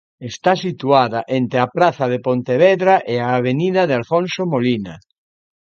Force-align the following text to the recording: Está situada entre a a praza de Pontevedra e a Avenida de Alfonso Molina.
Está 0.31 0.51
situada 0.65 1.19
entre 1.39 1.57
a 1.61 1.65
a 1.71 1.71
praza 1.75 2.05
de 2.13 2.19
Pontevedra 2.27 2.95
e 3.13 3.15
a 3.27 3.29
Avenida 3.39 3.81
de 3.89 3.95
Alfonso 3.99 4.41
Molina. 4.53 4.95